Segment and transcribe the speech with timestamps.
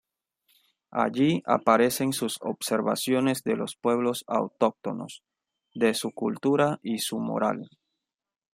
[1.03, 5.21] Allí aparecen sus observaciones de los pueblos autóctonos,
[5.75, 7.69] de su cultura y su moral.